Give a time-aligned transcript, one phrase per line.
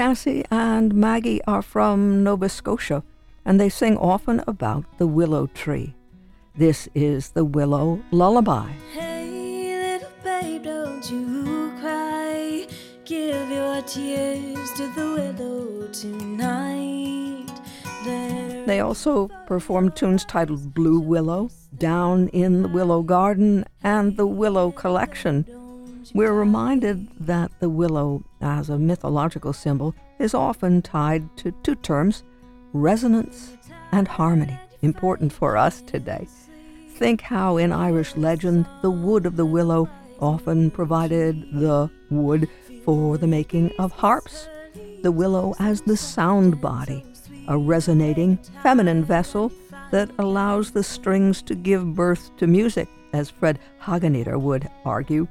[0.00, 3.02] Cassie and Maggie are from Nova Scotia,
[3.44, 5.94] and they sing often about the willow tree.
[6.56, 8.70] This is the Willow Lullaby.
[8.94, 12.66] Hey, little babe, don't you cry.
[13.04, 17.50] Give your tears to the willow tonight.
[18.66, 24.70] They also performed tunes titled Blue Willow, Down in the Willow Garden, and The Willow
[24.70, 25.44] Collection.
[26.12, 32.24] We're reminded that the willow, as a mythological symbol, is often tied to two terms
[32.72, 33.56] resonance
[33.92, 36.26] and harmony, important for us today.
[36.96, 39.88] Think how in Irish legend the wood of the willow
[40.20, 42.48] often provided the wood
[42.84, 44.48] for the making of harps,
[45.02, 47.04] the willow as the sound body,
[47.48, 49.52] a resonating feminine vessel
[49.92, 55.26] that allows the strings to give birth to music, as Fred Hageneder would argue.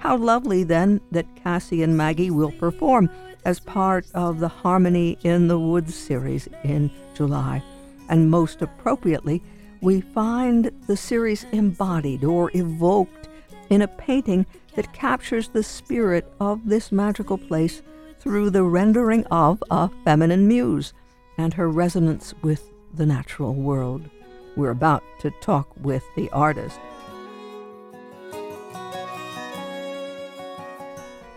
[0.00, 3.10] How lovely, then, that Cassie and Maggie will perform
[3.44, 7.62] as part of the Harmony in the Woods series in July.
[8.08, 9.42] And most appropriately,
[9.82, 13.28] we find the series embodied or evoked
[13.68, 17.82] in a painting that captures the spirit of this magical place
[18.20, 20.94] through the rendering of a feminine muse
[21.36, 24.08] and her resonance with the natural world.
[24.56, 26.80] We're about to talk with the artist.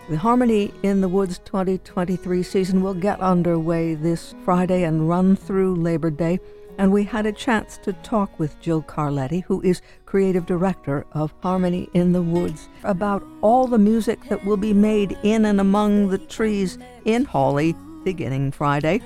[0.06, 5.76] The Harmony in the Woods 2023 season will get underway this Friday and run through
[5.76, 6.40] Labor Day.
[6.76, 11.32] And we had a chance to talk with Jill Carletti, who is creative director of
[11.40, 16.08] Harmony in the Woods, about all the music that will be made in and among
[16.08, 19.00] the trees in Hawley beginning Friday.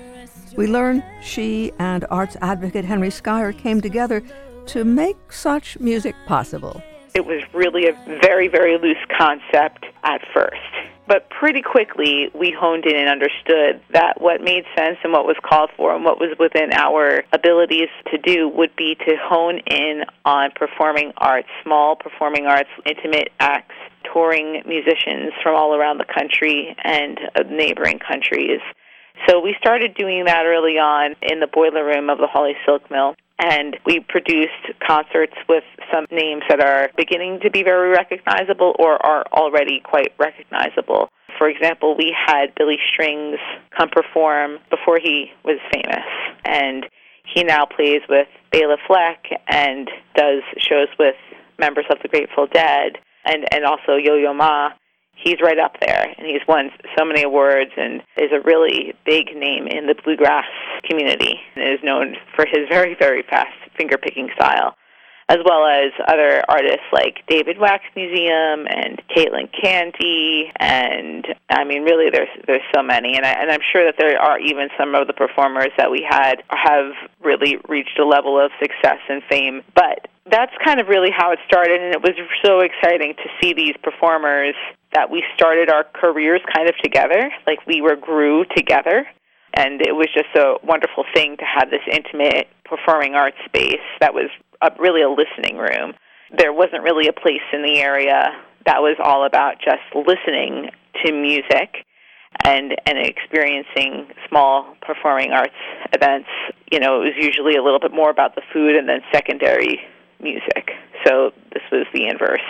[0.56, 4.20] We learn she and arts advocate Henry Schuyler came together
[4.66, 6.82] to make such music possible.
[7.14, 10.87] It was really a very, very loose concept at first.
[11.08, 15.36] But pretty quickly, we honed in and understood that what made sense and what was
[15.42, 20.04] called for and what was within our abilities to do would be to hone in
[20.26, 23.74] on performing arts, small performing arts, intimate acts,
[24.12, 28.60] touring musicians from all around the country and uh, neighboring countries.
[29.26, 32.90] So we started doing that early on in the boiler room of the Hawley Silk
[32.90, 38.74] Mill and we produced concerts with some names that are beginning to be very recognizable
[38.78, 41.08] or are already quite recognizable.
[41.38, 43.38] For example, we had Billy Strings
[43.76, 46.04] come perform before he was famous,
[46.44, 46.84] and
[47.32, 51.14] he now plays with Bela Fleck and does shows with
[51.58, 54.70] members of the Grateful Dead and, and also Yo Yo Ma
[55.22, 59.34] he's right up there and he's won so many awards and is a really big
[59.36, 60.46] name in the bluegrass
[60.88, 64.74] community and is known for his very very fast finger picking style
[65.28, 71.82] as well as other artists like David Wax Museum and Caitlin Canty, and I mean,
[71.82, 74.94] really, there's there's so many, and I, and I'm sure that there are even some
[74.94, 76.92] of the performers that we had have
[77.22, 79.62] really reached a level of success and fame.
[79.74, 83.52] But that's kind of really how it started, and it was so exciting to see
[83.52, 84.54] these performers
[84.92, 89.06] that we started our careers kind of together, like we were grew together.
[89.54, 94.14] And it was just a wonderful thing to have this intimate performing arts space that
[94.14, 94.30] was
[94.62, 95.94] a, really a listening room.
[96.36, 100.70] There wasn't really a place in the area that was all about just listening
[101.04, 101.86] to music
[102.44, 105.54] and and experiencing small performing arts
[105.92, 106.28] events.
[106.70, 109.80] You know, it was usually a little bit more about the food and then secondary
[110.20, 110.70] music.
[111.06, 112.40] So this was the inverse.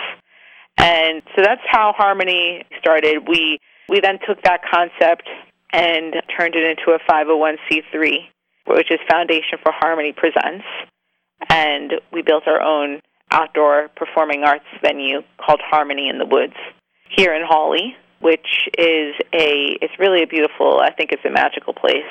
[0.79, 3.27] And so that's how Harmony started.
[3.27, 3.59] We
[3.89, 5.27] we then took that concept
[5.73, 8.17] and turned it into a 501c3,
[8.67, 10.65] which is Foundation for Harmony Presents.
[11.49, 13.01] And we built our own
[13.31, 16.55] outdoor performing arts venue called Harmony in the Woods
[17.15, 21.73] here in Hawley, which is a it's really a beautiful, I think it's a magical
[21.73, 22.07] place.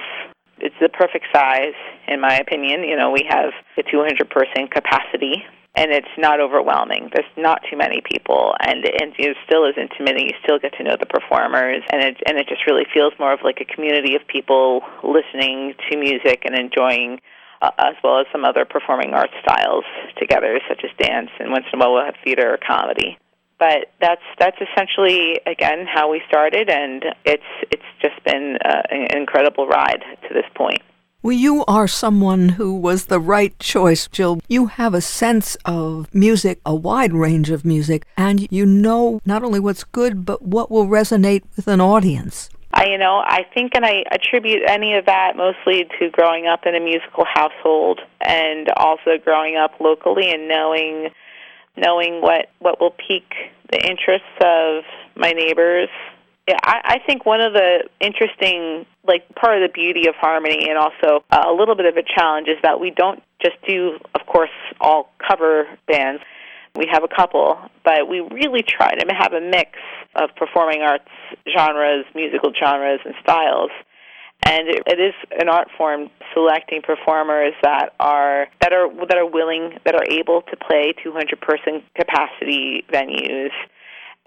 [0.58, 2.84] It's the perfect size in my opinion.
[2.84, 5.44] You know, we have a 200 person capacity
[5.78, 7.08] and it's not overwhelming.
[7.14, 10.20] There's not too many people, and and it still is intimate.
[10.20, 13.32] You still get to know the performers, and it and it just really feels more
[13.32, 17.20] of like a community of people listening to music and enjoying.
[17.60, 19.82] Uh, as well as some other performing arts styles
[20.16, 23.18] together, such as dance, and once in a while we'll have theater or comedy.
[23.58, 29.18] But that's that's essentially again how we started, and it's it's just been uh, an
[29.18, 30.82] incredible ride to this point.
[31.20, 34.38] Well, you are someone who was the right choice, Jill.
[34.46, 39.42] You have a sense of music, a wide range of music, and you know not
[39.42, 42.50] only what's good, but what will resonate with an audience.
[42.72, 46.60] I, you know, I think, and I attribute any of that mostly to growing up
[46.66, 51.08] in a musical household, and also growing up locally and knowing,
[51.76, 53.34] knowing what what will pique
[53.72, 54.84] the interests of
[55.16, 55.88] my neighbors
[56.48, 60.66] Yeah, I, I think one of the interesting, like part of the beauty of harmony,
[60.70, 63.98] and also uh, a little bit of a challenge, is that we don't just do,
[64.14, 64.48] of course,
[64.80, 66.22] all cover bands.
[66.74, 69.72] We have a couple, but we really try to have a mix
[70.16, 71.04] of performing arts
[71.54, 73.70] genres, musical genres, and styles.
[74.46, 79.26] And it, it is an art form selecting performers that are that are that are
[79.26, 83.50] willing, that are able to play 200 person capacity venues,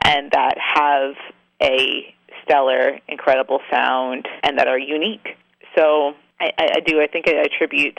[0.06, 1.16] and that have
[1.62, 2.14] a
[2.44, 5.38] stellar, incredible sound, and that are unique.
[5.78, 7.02] So I, I do.
[7.02, 7.98] I think I attribute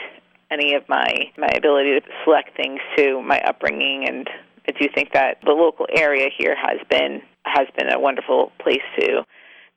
[0.51, 4.29] any of my my ability to select things to my upbringing, and
[4.67, 8.81] I do think that the local area here has been has been a wonderful place
[8.99, 9.23] to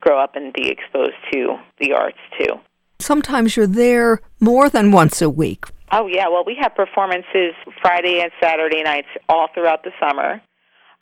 [0.00, 2.60] grow up and be exposed to the arts too.
[2.98, 5.66] Sometimes you're there more than once a week.
[5.92, 10.42] Oh yeah, well we have performances Friday and Saturday nights all throughout the summer.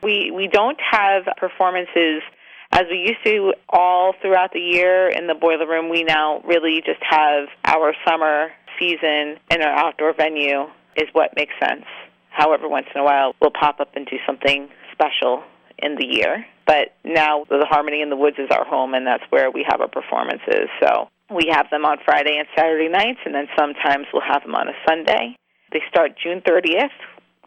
[0.01, 2.21] We we don't have performances
[2.71, 5.89] as we used to all throughout the year in the boiler room.
[5.89, 10.65] We now really just have our summer season in our outdoor venue
[10.95, 11.85] is what makes sense.
[12.29, 15.43] However, once in a while we'll pop up and do something special
[15.77, 16.45] in the year.
[16.65, 19.81] But now the Harmony in the Woods is our home, and that's where we have
[19.81, 20.67] our performances.
[20.81, 24.55] So we have them on Friday and Saturday nights, and then sometimes we'll have them
[24.55, 25.37] on a Sunday.
[25.71, 26.95] They start June 30th.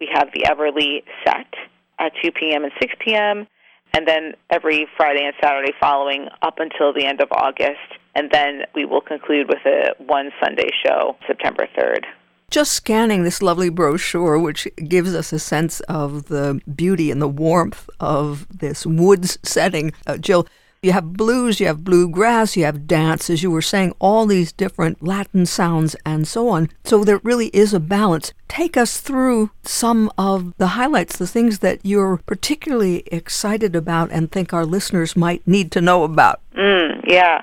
[0.00, 1.52] We have the Everly set
[1.98, 2.64] at 2 p.m.
[2.64, 3.46] and 6 p.m.,
[3.92, 7.78] and then every Friday and Saturday following up until the end of August.
[8.14, 12.04] And then we will conclude with a one Sunday show, September 3rd.
[12.50, 17.28] Just scanning this lovely brochure, which gives us a sense of the beauty and the
[17.28, 20.48] warmth of this woods setting, uh, Jill,
[20.82, 24.52] you have blues, you have bluegrass, you have dance, as you were saying, all these
[24.52, 26.68] different Latin sounds and so on.
[26.84, 28.32] So there really is a balance.
[28.48, 34.30] Take us through some of the highlights, the things that you're particularly excited about and
[34.30, 36.40] think our listeners might need to know about.
[36.56, 37.42] Mm, yeah.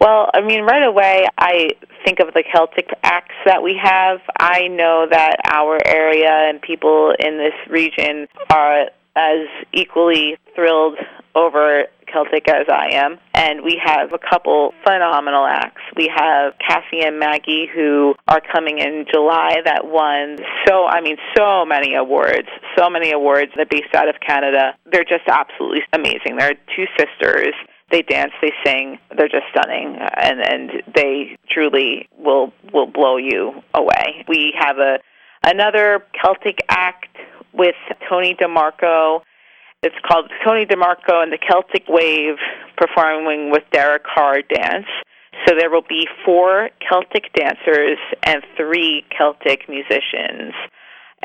[0.00, 1.70] Well, I mean, right away, I
[2.04, 4.20] think of the Celtic acts that we have.
[4.38, 10.96] I know that our area and people in this region are as equally thrilled
[11.34, 13.18] over Celtic as I am.
[13.34, 15.82] And we have a couple phenomenal acts.
[15.96, 21.16] We have Cassie and Maggie who are coming in July that won so, I mean,
[21.36, 22.48] so many awards.
[22.76, 23.52] So many awards.
[23.56, 24.74] that are based out of Canada.
[24.90, 26.36] They're just absolutely amazing.
[26.38, 27.54] They're two sisters
[27.90, 33.62] they dance, they sing, they're just stunning, and and they truly will will blow you
[33.74, 34.24] away.
[34.28, 34.98] We have a
[35.42, 37.07] another Celtic act
[37.58, 37.76] with
[38.08, 39.20] Tony DeMarco
[39.82, 42.36] it's called Tony DeMarco and the Celtic Wave
[42.76, 44.86] performing with Darrah Carr Dance.
[45.46, 50.52] So there will be four Celtic dancers and three Celtic musicians.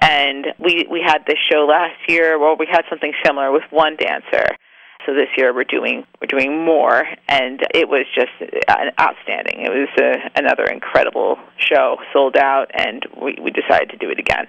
[0.02, 3.96] And we we had this show last year where we had something similar with one
[3.96, 4.56] dancer.
[5.06, 8.32] So this year we're doing we're doing more, and it was just
[9.00, 9.66] outstanding.
[9.66, 14.20] It was a, another incredible show, sold out, and we, we decided to do it
[14.20, 14.48] again.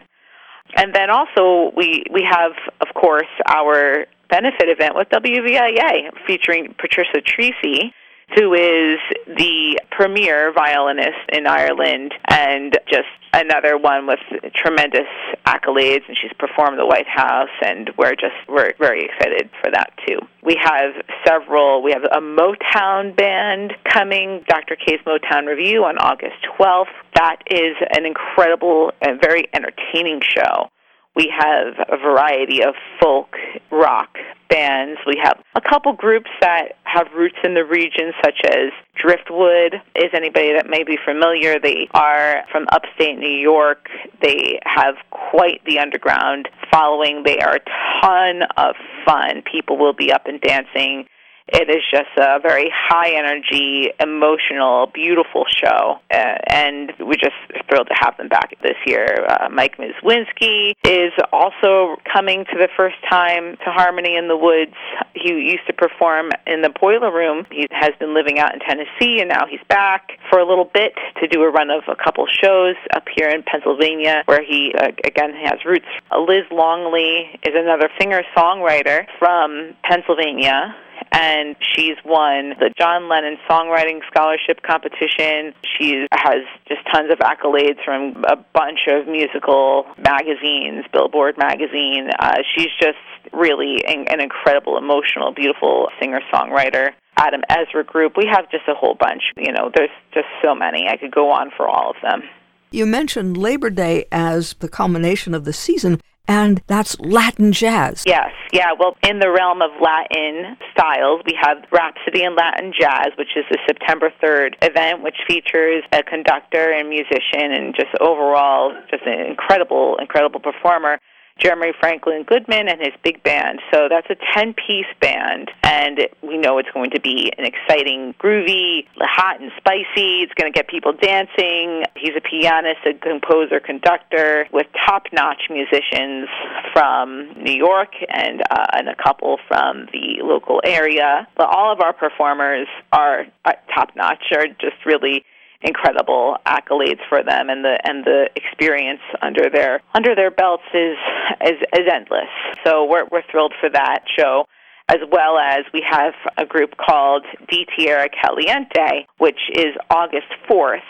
[0.76, 7.20] And then also we we have, of course, our benefit event with WVIA featuring Patricia
[7.20, 7.93] Treacy,
[8.37, 14.21] who is the premier violinist in Ireland and just another one with
[14.55, 15.09] tremendous
[15.47, 19.93] accolades and she's performed the White House and we're just we're very excited for that
[20.07, 20.19] too.
[20.43, 20.95] We have
[21.26, 24.76] several we have a Motown band coming, Dr.
[24.76, 26.95] K's Motown Revue on August 12th.
[27.14, 30.71] That is an incredible and very entertaining show.
[31.16, 33.37] We have a variety of folk,
[33.71, 34.16] rock
[34.49, 34.99] bands.
[35.07, 38.71] We have a couple groups that have roots in the region, such as
[39.01, 39.75] Driftwood.
[39.97, 41.59] Is anybody that may be familiar?
[41.59, 43.89] They are from upstate New York.
[44.23, 47.23] They have quite the underground following.
[47.25, 48.75] They are a ton of
[49.05, 49.43] fun.
[49.51, 51.07] People will be up and dancing
[51.49, 57.37] it is just a very high energy, emotional, beautiful show, uh, and we're just
[57.69, 59.27] thrilled to have them back this year.
[59.29, 64.75] Uh, Mike Mizwinski is also coming to the first time to Harmony in the Woods.
[65.15, 67.47] He used to perform in the Boiler Room.
[67.51, 70.95] He has been living out in Tennessee, and now he's back for a little bit
[71.21, 74.89] to do a run of a couple shows up here in Pennsylvania, where he uh,
[75.05, 75.87] again has roots.
[76.11, 80.75] Liz Longley is another singer-songwriter from Pennsylvania
[81.12, 85.54] and she's won the John Lennon Songwriting Scholarship Competition.
[85.78, 92.11] She has just tons of accolades from a bunch of musical magazines, Billboard magazine.
[92.18, 92.99] Uh, she's just
[93.32, 96.90] really an, an incredible, emotional, beautiful singer songwriter.
[97.16, 98.16] Adam Ezra Group.
[98.16, 99.23] We have just a whole bunch.
[99.37, 100.88] You know, there's just so many.
[100.88, 102.23] I could go on for all of them.
[102.70, 108.04] You mentioned Labor Day as the culmination of the season, and that's Latin jazz.
[108.07, 108.73] Yes, yeah.
[108.78, 113.45] Well, in the realm of Latin styles, we have Rhapsody in Latin Jazz, which is
[113.50, 119.21] the September 3rd event, which features a conductor and musician and just overall just an
[119.21, 120.99] incredible, incredible performer.
[121.38, 123.61] Jeremy Franklin Goodman and his big band.
[123.73, 128.14] So that's a 10 piece band, and we know it's going to be an exciting,
[128.21, 130.23] groovy, hot and spicy.
[130.23, 131.83] It's going to get people dancing.
[131.97, 136.29] He's a pianist, a composer, conductor with top notch musicians
[136.73, 141.26] from New York and, uh, and a couple from the local area.
[141.37, 143.26] But all of our performers are
[143.75, 145.25] top notch, are just really
[145.64, 150.97] incredible accolades for them, and the and the experience under their under their belts is
[151.44, 152.30] is, is endless.
[152.64, 154.47] So we're we're thrilled for that show.
[154.87, 160.83] As well as we have a group called De Tierra Caliente, which is August 4th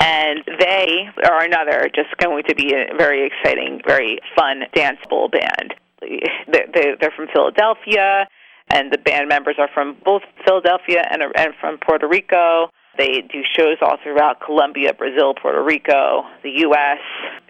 [0.00, 5.74] and they are another just going to be a very exciting, very fun danceable band.
[6.52, 8.28] They're from Philadelphia,
[8.70, 12.70] and the band members are from both Philadelphia and, and from Puerto Rico.
[12.98, 16.98] They do shows all throughout Colombia, Brazil, Puerto Rico, the U.S.,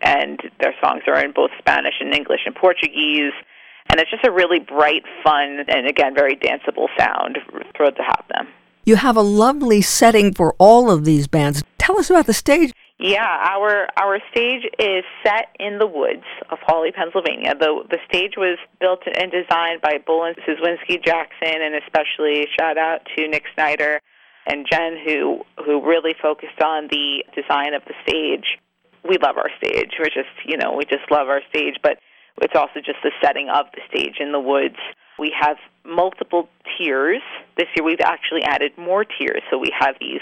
[0.02, 3.32] and their songs are in both Spanish and English and Portuguese.
[3.90, 7.38] And it's just a really bright, fun, and again, very danceable sound.
[7.74, 8.48] Thrilled to have them.
[8.84, 11.64] You have a lovely setting for all of these bands.
[11.78, 12.72] Tell us about the stage.
[12.98, 17.54] Yeah, our our stage is set in the woods of Hawley, Pennsylvania.
[17.54, 23.06] The the stage was built and designed by Bohlin Cywinski Jackson, and especially shout out
[23.16, 24.00] to Nick Snyder
[24.48, 28.58] and Jen, who who really focused on the design of the stage.
[29.08, 29.92] We love our stage.
[29.98, 31.98] We're just you know we just love our stage, but
[32.42, 34.78] it's also just the setting of the stage in the woods.
[35.18, 37.22] We have multiple tiers.
[37.56, 39.42] This year we've actually added more tiers.
[39.50, 40.20] So we have these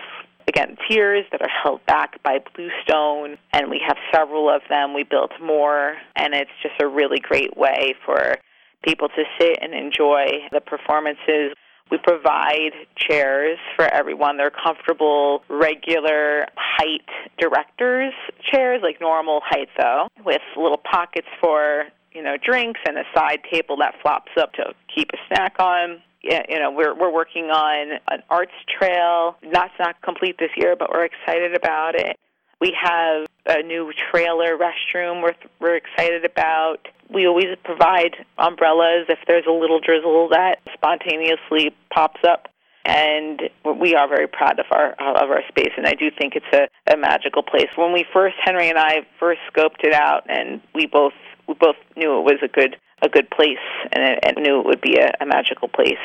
[0.49, 4.95] again tiers that are held back by bluestone and we have several of them.
[4.95, 8.37] We built more and it's just a really great way for
[8.85, 11.53] people to sit and enjoy the performances.
[11.91, 14.37] We provide chairs for everyone.
[14.37, 18.13] They're comfortable, regular height directors
[18.53, 23.41] chairs, like normal height though, with little pockets for, you know, drinks and a side
[23.51, 26.03] table that flops up to keep a snack on.
[26.23, 29.37] You know, we're we're working on an arts trail.
[29.53, 32.19] That's not complete this year, but we're excited about it.
[32.61, 36.89] We have a new trailer restroom we're, we're excited about.
[37.13, 42.49] We always provide umbrellas if there's a little drizzle that spontaneously pops up.
[42.85, 43.43] And
[43.81, 46.69] we are very proud of our of our space, and I do think it's a,
[46.93, 47.67] a magical place.
[47.75, 51.13] When we first, Henry and I first scoped it out, and we both
[51.49, 53.59] we both knew it was a good a good place,
[53.91, 55.99] and, and knew it would be a, a magical place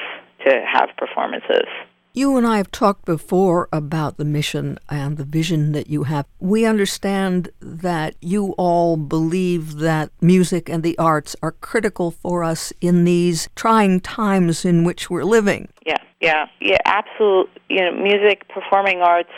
[0.43, 1.67] to have performances.
[2.13, 6.25] You and I have talked before about the mission and the vision that you have.
[6.39, 12.73] We understand that you all believe that music and the arts are critical for us
[12.81, 15.69] in these trying times in which we're living.
[15.85, 17.53] Yeah, yeah, yeah, absolutely.
[17.69, 19.31] You know, music, performing arts,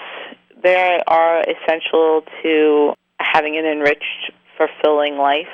[0.64, 5.46] they are essential to having an enriched, fulfilling life.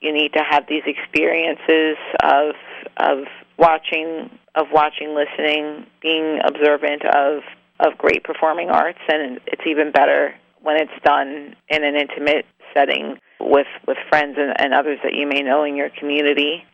[0.00, 2.54] You need to have these experiences of
[2.96, 3.26] of
[3.58, 7.42] watching of watching, listening, being observant of
[7.80, 13.18] of great performing arts, and it's even better when it's done in an intimate setting
[13.40, 16.64] with with friends and, and others that you may know in your community.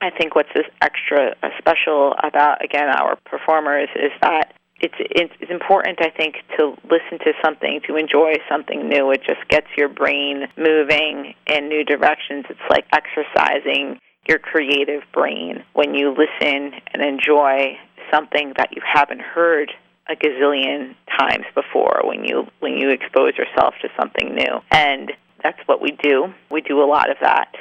[0.00, 4.94] I think what's this extra uh, special about again our performers is that it's
[5.40, 9.10] it's important I think to listen to something to enjoy something new.
[9.12, 12.44] It just gets your brain moving in new directions.
[12.50, 17.78] It's like exercising your creative brain when you listen and enjoy
[18.12, 19.70] something that you haven't heard
[20.08, 24.60] a gazillion times before when you when you expose yourself to something new.
[24.70, 25.12] And
[25.42, 26.32] that's what we do.
[26.50, 27.54] We do a lot of that.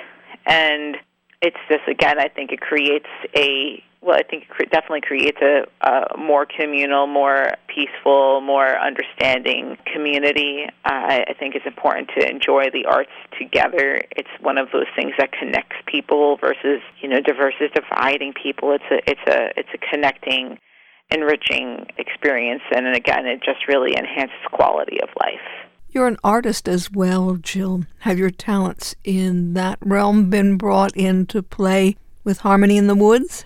[0.45, 0.97] And
[1.43, 5.63] it's just again i think it creates a well, I think it definitely creates a,
[5.81, 10.65] a more communal, more peaceful, more understanding community.
[10.83, 14.01] Uh, I think it's important to enjoy the arts together.
[14.11, 18.73] It's one of those things that connects people versus you know diverse is dividing people.
[18.73, 20.59] It's a it's a it's a connecting,
[21.09, 25.69] enriching experience, and again, it just really enhances quality of life.
[25.89, 27.85] You're an artist as well, Jill.
[27.99, 33.45] Have your talents in that realm been brought into play with Harmony in the Woods?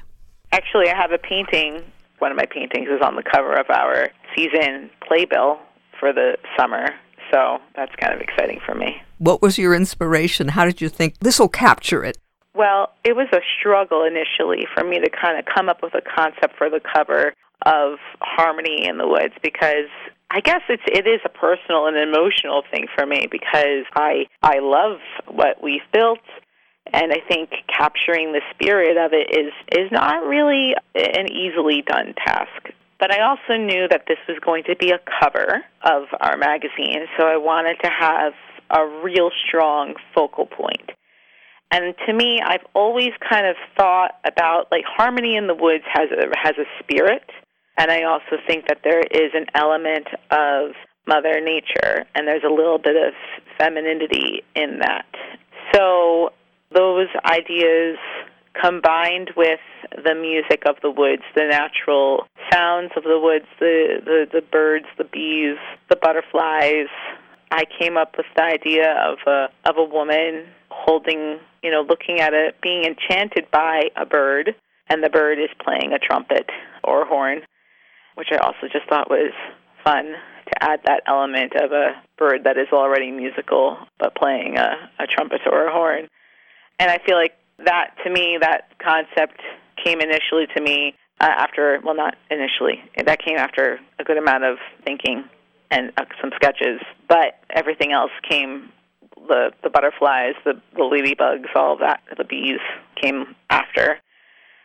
[0.51, 1.83] Actually, I have a painting.
[2.19, 5.59] One of my paintings is on the cover of our season playbill
[5.99, 6.87] for the summer.
[7.31, 9.01] So that's kind of exciting for me.
[9.17, 10.49] What was your inspiration?
[10.49, 12.17] How did you think this will capture it?
[12.53, 16.01] Well, it was a struggle initially for me to kind of come up with a
[16.01, 17.33] concept for the cover
[17.65, 19.89] of Harmony in the Woods because
[20.29, 24.59] I guess it's it is a personal and emotional thing for me because I I
[24.59, 26.19] love what we've built
[26.93, 32.13] And I think capturing the spirit of it is is not really an easily done
[32.25, 32.71] task.
[32.99, 37.05] But I also knew that this was going to be a cover of our magazine,
[37.17, 38.33] so I wanted to have
[38.71, 40.89] a real strong focal point.
[41.71, 46.09] And to me, I've always kind of thought about like Harmony in the Woods has
[46.11, 47.29] a has a spirit,
[47.77, 50.71] and I also think that there is an element of
[51.05, 53.13] Mother Nature, and there's a little bit of
[53.57, 55.05] femininity in that.
[55.73, 56.31] So
[56.73, 57.97] those ideas
[58.61, 59.59] combined with
[60.03, 64.85] the music of the woods, the natural sounds of the woods, the, the, the birds,
[64.97, 65.57] the bees,
[65.89, 66.87] the butterflies,
[67.51, 72.19] I came up with the idea of a of a woman holding, you know, looking
[72.19, 74.55] at it, being enchanted by a bird,
[74.89, 76.49] and the bird is playing a trumpet
[76.83, 77.41] or a horn,
[78.15, 79.31] which I also just thought was
[79.83, 84.89] fun to add that element of a bird that is already musical but playing a,
[84.99, 86.07] a trumpet or a horn.
[86.79, 87.33] And I feel like
[87.65, 89.41] that, to me, that concept
[89.83, 94.43] came initially to me uh, after, well, not initially, that came after a good amount
[94.43, 95.23] of thinking
[95.71, 96.79] and uh, some sketches,
[97.09, 98.71] but everything else came
[99.27, 102.59] the the butterflies, the the ladybugs, all that, the bees
[103.01, 103.97] came after.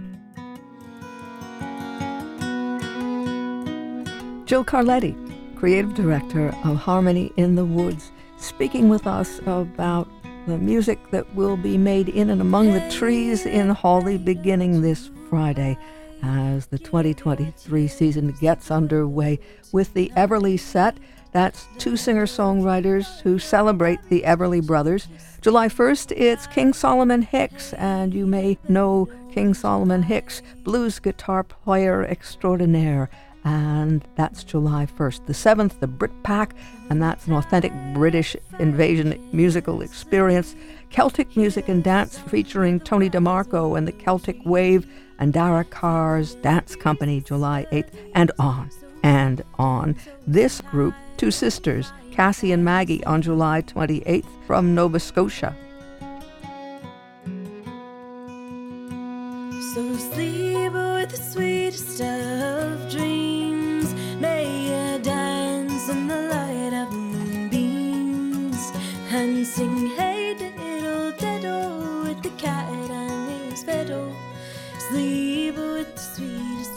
[4.47, 5.13] Jill Carletti,
[5.57, 10.07] creative director of Harmony in the Woods, speaking with us about
[10.47, 15.11] the music that will be made in and among the trees in Hawley beginning this
[15.29, 15.77] Friday
[16.23, 19.37] as the 2023 season gets underway
[19.73, 20.97] with the Everly Set.
[21.33, 25.09] That's two singer songwriters who celebrate the Everly Brothers.
[25.41, 31.43] July 1st, it's King Solomon Hicks, and you may know King Solomon Hicks, blues guitar
[31.43, 33.09] player extraordinaire.
[33.47, 35.25] And that's July 1st.
[35.25, 36.53] The 7th, the Brit Pack,
[36.89, 40.53] and that's an authentic British invasion musical experience.
[40.89, 44.85] Celtic music and dance featuring Tony DeMarco and the Celtic Wave
[45.17, 48.69] and Darrah Carr's Dance Company, July 8th, and on
[49.01, 49.95] and on.
[50.27, 55.55] This group two sisters, Cassie and Maggie, on July 28th from Nova Scotia.
[59.73, 62.26] So sleep with the sweetest of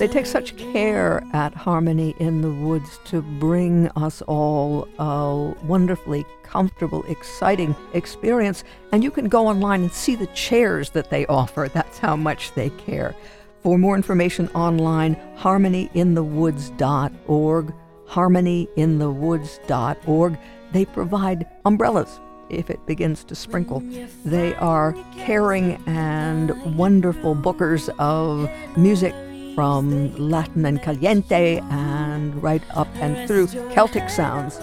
[0.00, 6.24] They take such care at Harmony in the Woods to bring us all a wonderfully
[6.42, 8.64] comfortable, exciting experience.
[8.92, 11.68] And you can go online and see the chairs that they offer.
[11.70, 13.14] That's how much they care.
[13.62, 17.74] For more information online, harmonyinthewoods.org,
[18.08, 20.38] harmonyinthewoods.org.
[20.72, 23.80] They provide umbrellas if it begins to sprinkle.
[24.24, 29.14] They are caring and wonderful bookers of music
[29.54, 34.60] from Latin and Caliente and right up and through Celtic sounds.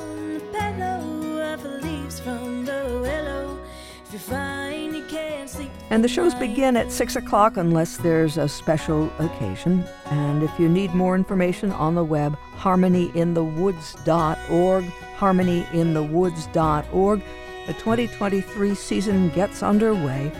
[5.89, 9.85] And the shows begin at 6 o'clock unless there's a special occasion.
[10.05, 14.83] And if you need more information on the web, harmonyinthewoods.org,
[15.17, 17.23] harmonyinthewoods.org.
[17.67, 20.31] The 2023 season gets underway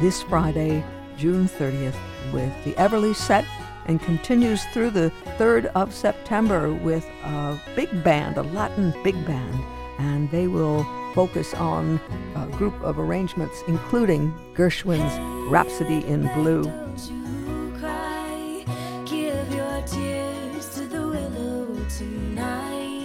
[0.00, 0.84] this Friday,
[1.16, 1.96] June 30th,
[2.32, 3.44] with the Everly set
[3.86, 9.60] and continues through the 3rd of September with a big band, a Latin big band.
[9.98, 12.00] And they will focus on
[12.34, 16.64] a group of arrangements, including Gershwin's Rhapsody in Blue.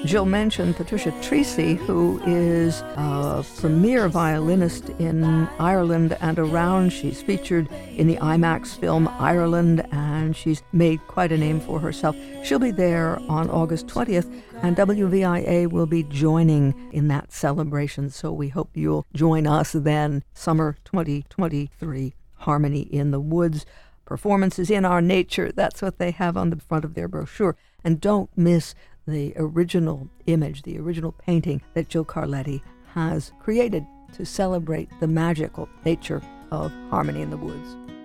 [0.05, 5.25] Jill mentioned Patricia Treacy, who is a premier violinist in
[5.59, 6.93] Ireland and around.
[6.93, 9.85] She's featured in the IMAX film Ireland,
[10.17, 12.15] and she's made quite a name for herself.
[12.43, 18.10] She'll be there on August 20th, and WVIA will be joining in that celebration.
[18.10, 20.23] So we hope you'll join us then.
[20.34, 23.65] Summer 2023 Harmony in the Woods.
[24.06, 25.51] Performances in our nature.
[25.51, 27.58] That's what they have on the front of their brochure.
[27.84, 28.73] And don't miss
[29.06, 32.62] the original image, the original painting that Joe Carletti
[32.93, 37.96] has created to celebrate the magical nature of Harmony in the Woods.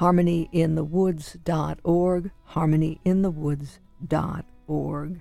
[0.00, 5.20] HarmonyInTheWoods.org, HarmonyInTheWoods.org.